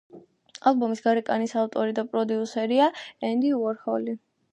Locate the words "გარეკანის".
1.07-1.53